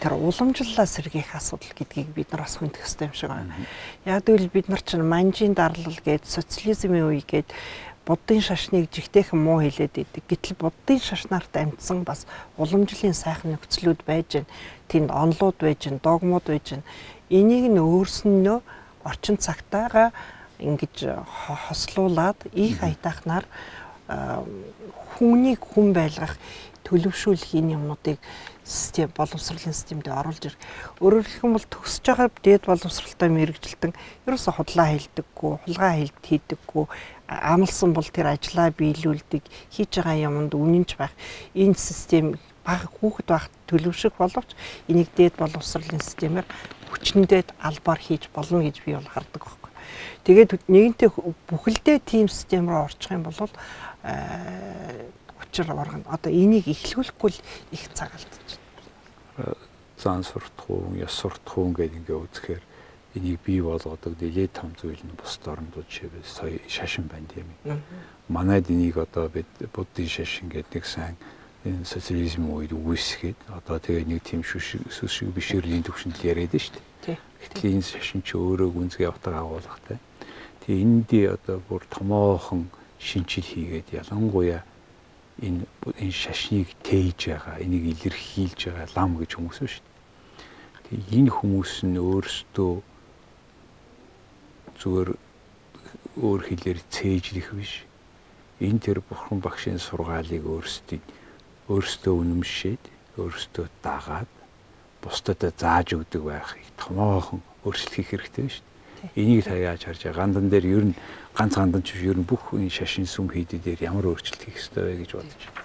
[0.00, 3.54] тэр уламжлалаа сэргийх асуудал гэдгийг бид нар бас хүндэх хэрэгтэй юм шиг байна.
[4.04, 7.52] Яг гэвэл бид нар чинь манжийн дарлал гээд социализмын үе гээд
[8.04, 10.24] буддын шашныг жигтэйхэн муу хэлээд идэг.
[10.28, 12.28] Гэтэл буддын шашнаарт амьдсан бас
[12.60, 14.46] уламжлалын сайхан нөхцлүүд байж гэн.
[14.88, 16.84] Тэнд онлууд байж гэн, догмууд байж гэн.
[17.32, 18.60] Энийг нь өөрснөө
[19.04, 20.12] орчин цагтаага
[20.60, 21.24] ингэж
[21.68, 23.44] хослуулад их аятахнаар
[24.08, 26.36] хүнийг хүн байлгах
[26.84, 28.20] төлөвшүүлэх энэ юмнуудыг
[28.64, 30.60] систем боловсролын системд оруулж ирэх.
[31.00, 33.92] Өөрөөр хэлэх юм бол төгсөж байгаа дээд боловсролтой мэрэгжилтэн
[34.28, 36.84] ерөөсө худлаа хэлдэггүй, хулгай хэлт хийдэггүй,
[37.28, 41.12] амлсан бол тэр ажлаа биелүүлдэг, хийж байгаа юмд үнэнч байх.
[41.56, 44.56] Энэ систем баг хүүхэд байх төлөвшөх боловч
[44.88, 46.48] энийг дээд боловсролын системээр
[46.88, 49.72] хүчнэдэд албаар хийж болно гэж би бол хардаг байхгүй.
[50.24, 51.10] Тэгээд нэгэнтээ
[51.52, 53.36] бүхэлдээ тийм систем рүү орчих юм бол
[54.04, 56.04] учир оргоно.
[56.06, 57.40] Одоо энийг эхлүүлэхгүй л
[57.72, 58.58] их цаг алдчих.
[59.98, 62.62] Зан суртах уу, яс суртах уу гэдэг ингээ үзэхээр
[63.14, 67.48] энийг бий болгодог нэлээд том зүйл нь бусд орнууд жишээ сая шашин банд юм.
[68.28, 71.16] Манайд энийг одоо бид буддын шашин гэдэг нэг сайн
[71.64, 76.76] энэ социализм үед үүсгээд одоо тэгээ нэг тийм шүшиг сүшиг бишэрлийн төвшөнд яриад нь шүү
[77.06, 77.18] дээ.
[77.40, 79.96] Гэтэл энэ шашин чи өөрөө гүнзгий авдаг агуулгатай.
[80.66, 82.68] Тэгээ эндий одоо бүр томоохон
[83.04, 84.64] шинжил хийгээд ялангуяа
[85.46, 85.66] энэ
[86.00, 89.94] энэ шашныг тээж байгаа, энийг илэрхийлж байгаа лам гэж хүмүүс байна шүү дээ.
[90.84, 92.74] Тэгээ энэ хүмүүс нь өөрсдөө
[94.80, 95.10] зүгээр
[96.24, 97.74] өөр хэлээр цээжлэх биш.
[98.62, 101.02] Энэ тэр бурхан багшийн сургаалыг өөрсдийн
[101.66, 102.82] өөрсдөө үнэмшээд,
[103.18, 104.30] өөрсдөө дагаад
[105.02, 108.73] бусдад зааж өгдөг байхыг томоохон өөрчлөх хэрэгтэй шүү дээ.
[109.14, 110.24] Энийг та яаж харж байгаа?
[110.24, 110.94] Гандан дээр ер нь
[111.36, 115.04] ганц гандан ч ер нь бүх энэ шашин сүм хийдэдээр ямар өөрчлөлт хийх ёстой вэ
[115.04, 115.64] гэж бодож байна.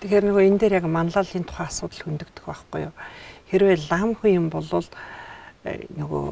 [0.00, 2.94] Тэгэхээр нөгөө энэ дээр яг манлайлалын тухай асуудал хөндөгдөх байхгүй юу?
[3.52, 6.26] Хэрвээ лам хүн юм бол э, нөгөө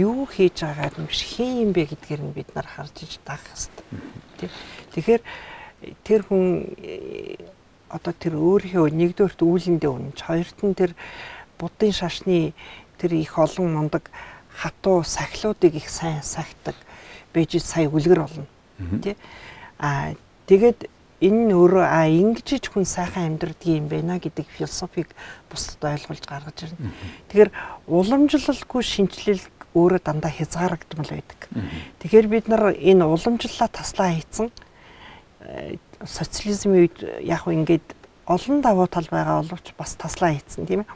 [0.00, 3.44] юу хийж байгаагаар нь биш хин юм бэ гэдгээр нь бид нар харж иж даах
[3.44, 4.48] хэрэгтэй.
[4.96, 5.22] Тэгэхээр
[6.04, 7.36] тэр хүн э,
[7.90, 10.92] одоо тэр өөрийнхөө нэгдүгээрт үүлэндээ үнэнч хоёрт нь тэр
[11.58, 12.54] буддын шашны
[12.96, 14.08] тэр их олон мундаг
[14.60, 16.76] хатуу сахилуудыг их сайн сахидаг
[17.32, 18.46] байж сая үлгэр болно.
[19.00, 19.16] Тэ?
[19.80, 20.12] А
[20.46, 20.88] тэгээд
[21.20, 25.12] энэ нь өөрөө а ингэж ч хүн сайхан амьдрдаг юм байна гэдэг философиг
[25.48, 26.92] бусдад ойлгуулж гаргаж ирнэ.
[27.28, 27.50] Тэгэхээр
[27.88, 29.44] уламжлалгүй шинжилэл
[29.76, 31.40] өөрөө дандаа хязгаардмал байдаг.
[32.00, 34.48] Тэгэхээр бид нар энэ уламжлалаа таслаа хийцэн
[35.44, 37.86] э, социализмын үед яг ингээд
[38.24, 40.90] олон давуу тал байгаа боловч бас таслаа хийцэн тийм ээ.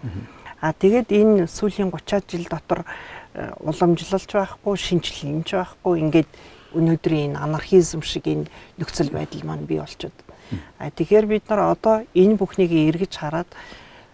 [0.64, 2.88] А тэгээд энэ сүүлийн 30-аад жил дотор
[3.35, 6.31] уламжлалч байхгүй, шинжилэлч байхгүй ингээд
[6.75, 10.14] өнөөдрийн энэ анархизм шиг энэ нөхцөл байдал маань бий болчиход.
[10.79, 13.51] А тэгэхээр бид нар одоо энэ бүхнийг эргэж хараад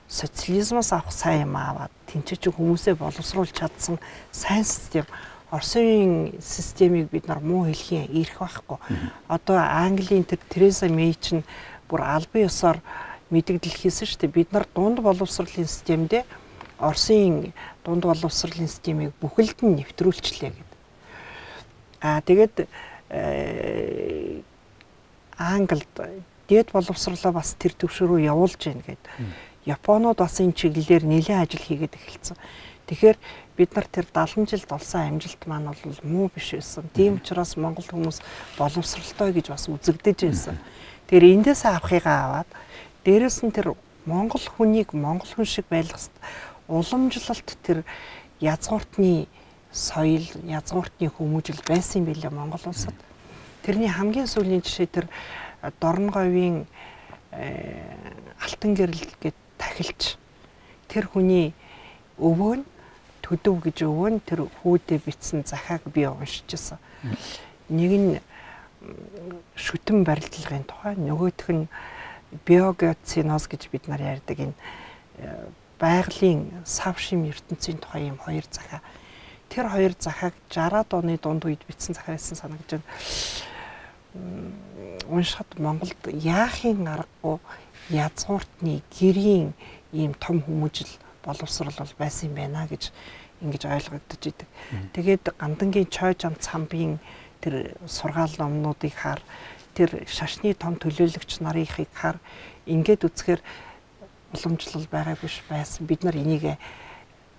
[0.08, 4.00] социализмоос авах сайн юм аваад тэнцэж хүмүүсээ боловсруулж чадсан
[4.32, 5.06] сайн систем
[5.50, 8.78] Оросын системийг бид нар муу хэлхийн ирэх байхгүй.
[9.26, 11.42] Одоо Английн тэр Тереса Мэй чинь
[11.90, 12.78] бүр албан ёсоор
[13.34, 14.30] мэдэгдэлхийсэн шүү дээ.
[14.30, 16.22] Бид нар дунд боловсролын системдээ
[16.80, 17.52] Оросын
[17.84, 20.80] дунд боловсролын системийг бүхэлд нь нэвтрүүлчлээ гэдэг.
[22.00, 22.56] Аа тэгээд
[23.12, 24.40] э,
[25.36, 25.88] Англид
[26.48, 29.00] дээд боловсрлоо бас тэр төвшөр рүү явуулж гин гэд.
[29.68, 32.36] Японууд бас энэ чиглэлээр нэлээд ажил хийгээд эхэлсэн.
[32.90, 33.18] Тэгэхээр
[33.54, 36.90] бид нар тэр 70 жилд олсон амжилт маань бол муу биш байсан.
[36.90, 38.18] Тийм учраас монгол хүмүүс
[38.58, 40.56] боловсралтай гэж бас үзэгдэж байсан.
[41.06, 42.50] Тэгэхээр эндээс авахыгаа аваад
[43.06, 43.78] дээрэс нь тэр
[44.10, 46.02] монгол хүнийг монгол хүн шиг байлгах
[46.70, 47.82] уламжлалт тэр
[48.38, 49.26] язгууртны
[49.72, 52.94] соёл, язгууртны хүмүүжил байсан юм билээ Монгол улсад.
[53.62, 55.06] Тэрний хамгийн сүүлийн жишээ тэр
[55.80, 56.66] Дорнговийн
[57.32, 57.82] э,
[58.40, 60.16] алтан гэрэл гэд тахилч
[60.88, 61.52] тэр хүний
[62.16, 62.64] өвөө нь
[63.20, 66.78] төдөв гэж өвөө нь тэр хүүдээ бичсэн захааг би уншижсэн.
[67.68, 68.10] Нэг нь
[69.54, 71.68] шүтэн барилдлагын тухай нөгөөх нь
[72.46, 74.56] биогеоциноз гэж бид нар ярьдаг энэ
[75.20, 75.46] э,
[75.80, 78.80] байгалийн сав шим ертөнцийн тухай юм хоёр захаа.
[79.48, 82.86] Тэр хоёр захааг 60-аад оны дунд үед бичсэн захаа байсан санагдаж байна.
[85.08, 87.40] Уншихад Монголд яахын аргагүй
[87.88, 89.56] язгууртны гэрийн
[89.92, 90.92] ийм том хүмүүжил
[91.24, 92.92] боловсрал бол байсан юм байна гэж
[93.40, 94.48] ингэж ойлгогдож идэг.
[94.92, 97.00] Тэгээд гандангийн чой жам цамбын
[97.40, 99.20] тэр сургаал номнуудыг хаар
[99.74, 102.20] тэр шашны том төлөөлөгч нарыг хаар
[102.66, 103.40] ингээд үзэхээр
[104.32, 105.86] уламжлал байгаа биш байсан.
[105.86, 106.58] Бид нар энийг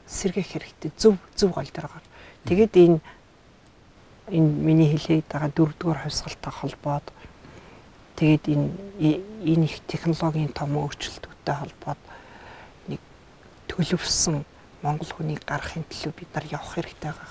[0.08, 0.92] сэргээх хэрэгтэй.
[0.98, 2.06] Зөв зөв гол дээргаар.
[2.46, 3.00] Тэгээд энэ
[4.32, 7.06] энэ миний хэлээд байгаа дөрөвдүгээр хувьсгалтай холбоод
[8.16, 8.68] тэгээд энэ
[9.44, 12.02] энэ их технологийн том өөрчлөлтүүдтэй холбоод
[12.88, 13.00] нэг
[13.68, 14.44] төлөвсөн
[14.84, 17.30] монгол хүнийг гаргахын төлөө бид нар явах хэрэгтэй байгаа.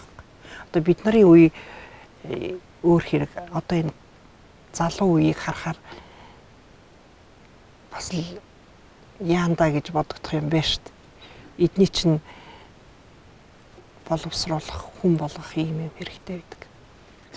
[0.70, 1.48] Одоо бид нарын үе
[2.24, 3.92] э, өөр хэрэг одоо энэ
[4.72, 5.78] залуу үеийг харахаар
[7.90, 8.40] бас л
[9.20, 11.68] яандаа гэж бодогдох юм байна шүү дээ.
[11.68, 12.18] Эдний чинь
[14.08, 16.60] боловсруулах хүн болгох юм юм хэрэгтэй байдаг.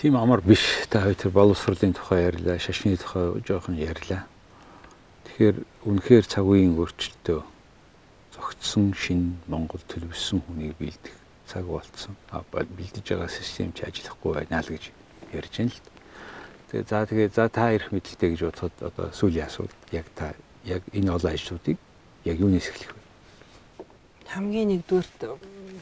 [0.00, 0.64] Тийм амар биш.
[0.90, 4.26] Та хоёр тэр боловсруулалтын тухай ярьлаа, шашны тухай жоохон ярьлаа.
[5.28, 7.40] Тэгэхээр үнэхээр цаг үеийн өөрчлөлтөө
[8.34, 11.14] зогтсон шин Монгол төлөвсөн хүнийг бэлдэх
[11.46, 12.16] цаг болцсон.
[12.32, 14.90] А бэлдэж байгаа систем ч ажиллахгүй байна л гэж
[15.30, 15.80] ярьж байна л.
[16.74, 20.82] Тэгээ за тэгээ за та ирэх мэдлэлтэй гэж бодоход одоо сүүлийн асуулт яг та яг
[20.92, 21.78] энэ олон ажлуудыг
[22.24, 23.02] яг юунаас эхлэх вэ?
[24.32, 25.20] Хамгийн нэгдүгürt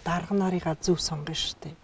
[0.04, 1.76] дарга нарыгаа зөв сонгоно шүү дээ.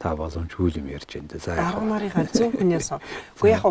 [0.00, 1.38] Та боломжгүй юм ярьж байна да.
[1.38, 2.88] За дарга нарыгаа зөв хүнээс
[3.36, 3.64] үгүй яг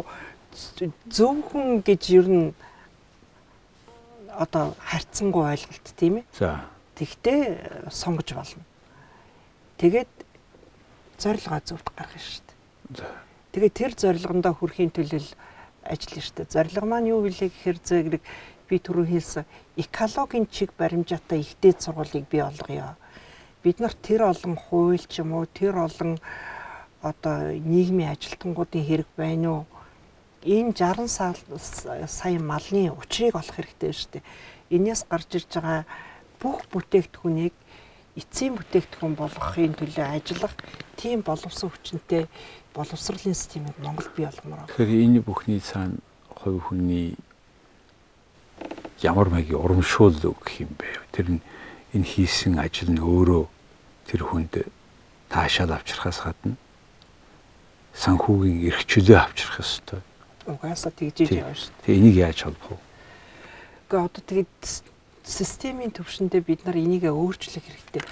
[1.09, 2.53] зөв хүн гэж ер нь
[4.37, 6.25] одоо харьцангуй ойлголт тийм ээ.
[6.37, 6.65] За.
[6.93, 8.61] Тэгтээ сонгож болно.
[9.81, 10.11] Тэгээд
[11.17, 13.01] зорилгоо зөвд гаргана шүү дээ.
[13.01, 13.09] За.
[13.53, 15.21] Тэгээд тэр зорилгондоо хүрэхийн төлөө
[16.23, 16.53] шүү дээ.
[16.53, 18.23] Зорилго маань юу вэ гэхээр зэрэг
[18.67, 19.45] би түрүү хэлсэн
[19.77, 22.95] экологийн чиг баримжаатай их дээд сургуулийг бий болгоё.
[23.63, 26.19] Бид нарт тэр олон хууль ч юм уу тэр олон
[27.01, 29.65] одоо нийгмийн ажилтнуудын хэрэг байна уу?
[30.43, 31.07] Энэ 60
[32.07, 34.23] сая малны учрыг олох хэрэгтэй дээ.
[34.75, 35.85] Энээс гарч ирж байгаа
[36.39, 37.55] бүх бүтээгдэхүүнийг
[38.15, 40.53] эцсийн бүтээгдэхүүн болгохын төлөө ажиллах
[40.97, 42.27] тийм боловсон хүчинтэй
[42.73, 44.69] боловсролын системийг Монгол бий болгомоор байна.
[44.69, 45.97] Тэгэхээр энэ бүхний цаана
[46.29, 47.17] хувь хүний
[49.01, 50.85] ямар маягийн урамшуул гэх юм бэ?
[51.09, 51.41] Тэр нь
[51.93, 53.49] энэ хийсэн ажил нь өөрөө
[54.09, 54.69] тэр хүнд
[55.29, 56.53] таашаал авчрахаас гадна
[57.93, 60.01] санхүүгийн эрх чөлөө авчрах ёстой.
[60.49, 61.81] Угаасаа тэгж явна шүү дээ.
[61.85, 62.81] Тэгээ энийг яаж холбох вэ?
[63.89, 64.61] Гэхдээ одоо тэгээд
[65.23, 68.03] системийн төвшөндөө бид нар энийг өөрчлөх хэрэгтэй.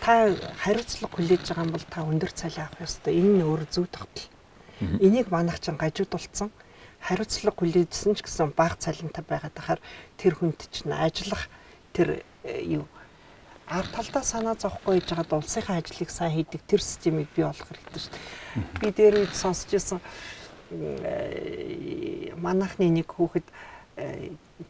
[0.00, 0.32] Та
[0.64, 3.14] хариуцлага хүлээж байгаа бол та өндөр цалин авах ёстой.
[3.20, 4.26] Энэ нь өөр зөв тогтол.
[4.80, 6.48] Энийг манайх чинь гажуудулсан
[7.00, 9.80] хариуцлага хүлээжсэн ч гэсэн бага цалинтай байгаад тахаар
[10.20, 11.48] тэр хүнд чинь ажиллах
[11.96, 12.84] тэр э, юу
[13.66, 18.00] ард талдаа санаа зовхгүй хийж байгаад улсынхаа ажлыг сайн хийдэг тэр системийг бий болгох хэрэгтэй
[18.04, 18.80] шүү дээ.
[18.80, 20.00] Би дээр үед сонсч ирсэн
[20.76, 23.48] э, манайхны нэг хүүхэд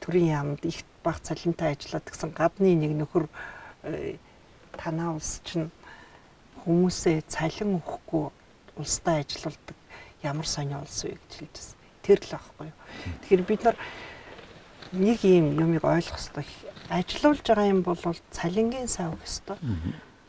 [0.00, 3.28] төрийн яамд их бага цалинтай ажиллаад гэсэн гадны нэг нөхөр
[3.84, 4.16] э,
[4.76, 5.70] танаа улс чинь
[6.64, 8.30] хүмүүсээ цалин өгөхгүй
[8.76, 9.76] улстай ажилладаг
[10.22, 11.78] ямар сонио улс вэ гэж хэлжсэн.
[12.04, 12.78] Тэр л аахгүй юу.
[13.24, 13.76] Тэгэхээр бид нар
[14.92, 17.96] нэг юм юмыг ойлгох хэрэгтэй ажилуулж байгаа юм бол
[18.34, 19.58] цалингийн сайн өгөх ёстой.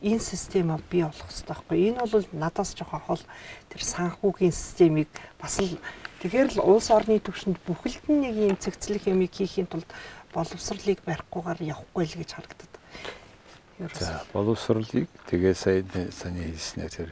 [0.01, 1.77] Энэ системээ бий болох ёстой байхгүй.
[1.93, 3.23] Энэ бол надаас жоохон хол
[3.69, 5.77] тэр санхүүгийн системийг бас л
[6.25, 9.85] тэгэхээр л улс орны түвшинд бүхэлд нь нэг юм цэгцлэх юмыг хийхийн тулд
[10.33, 12.73] боловсролыг барихгүйгээр явахгүй л гэж харагдаад.
[14.01, 17.09] За боловсролыг тэгээ сая саний хэлснээр тэр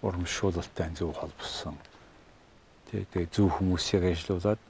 [0.00, 1.76] урамшуулалтай зөв холбосон.
[2.88, 4.60] Тэгээ зөв хүмүүсийг ажилуулад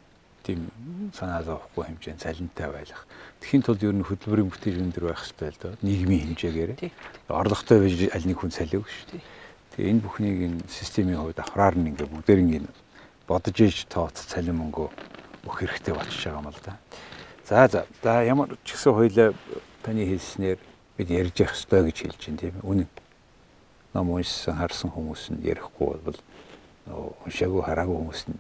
[0.43, 0.69] тийм
[1.15, 3.07] санаа зовхгүй хэмжээнд цалинтай байх.
[3.41, 5.73] Тэхийн тулд ер нь хөтөлбөрийн бүтээл өндөр байх хэрэгтэй л доо.
[5.83, 6.71] Нийгмийн хэмжээгээр.
[7.31, 9.23] Орлоготой байж аль нэг хүн салив шүү.
[9.73, 12.63] Тэгээ энэ бүхнийг энэ системийн хувьд авраар нь ингээ бүгдээр ингээ
[13.25, 14.91] бодож иж тооц цалин мөнгө
[15.47, 16.77] өгөх хэрэгтэй болчихж байгаа юм л да.
[17.49, 17.87] За за.
[18.03, 19.33] За ямар ч гэсэн хоёлаа
[19.83, 20.59] таны хэлснээр
[20.99, 22.55] бид ярьж явах хэрэгтэй гэж хэлж байна тийм.
[22.63, 22.89] Үнэн.
[23.95, 26.19] Ном уншсан харсан хүмүүс нь ярихгүй бол
[27.25, 28.39] уншаагүй хараагүй хүмүүс нь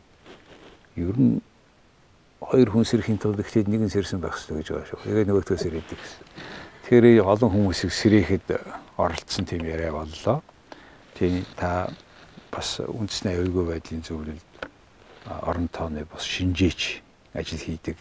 [0.96, 1.40] ер нь
[2.52, 5.00] хоёр хүн сэрхийн тулд ихтэй нэгэн сэрсэн байх хэрэгтэй гэж байгаа шүү.
[5.08, 6.24] Тэгээ нөгөөдгөө сэрээдэг гэсэн.
[6.84, 8.46] Тэгэхээр олон хүмүүсийг сэрээхэд
[9.00, 10.44] оролцсон тийм яриа боллоо.
[11.16, 11.88] Тийм та
[12.52, 14.52] бас үндэсний аюулгүй байдлын зөвлөлд
[15.24, 17.00] орон тооны бас шинжээч
[17.32, 17.96] ажил хийдэг.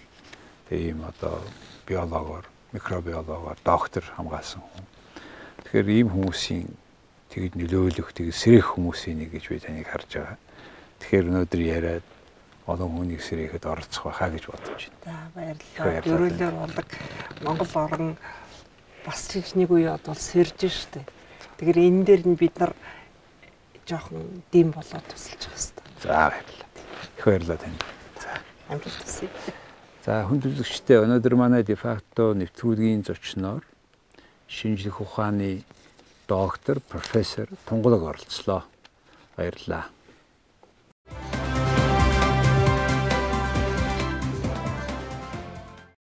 [0.68, 1.40] Тэгээ ийм одоо
[1.88, 2.44] биологоор,
[2.76, 4.86] микробиологоор доктор хамгаалсан хүн.
[5.64, 6.68] Тэгэхээр ийм хүмүүсийн
[7.32, 10.38] тэгэд нөлөөлөх тэгээд сэрэх хүмүүсийн нэг гэж би таныг харж байгаа.
[11.00, 12.08] Тэгэхээр өнөөдөр яриад
[12.74, 15.00] олон хүнийг сэрэхэд оролцох байхаа гэж бодож байна.
[15.06, 16.02] За баярлалаа.
[16.08, 16.90] Дөрөөлөөр болог
[17.44, 18.10] Монгол орн
[19.06, 21.04] бас ч нэг үе одоо сэрж штэ.
[21.58, 22.74] Тэгэхээр энэ дээр нь бид нар
[23.86, 26.00] жоохон дэм болоод тусалж байгаа хэвээр.
[26.00, 26.70] За баярлалаа.
[27.18, 27.82] Их баярлалаа танд.
[28.22, 28.32] За
[28.72, 29.30] амжилт хүсье.
[30.02, 33.62] За хүн төлөвлөгчтэй өнөөдөр манай дефакто нэвтрүүлгийн зочноор
[34.50, 35.62] шинжлэх ухааны
[36.28, 38.64] доктор, профессор Тунгалаг оролцлоо.
[39.38, 39.86] Баярлалаа.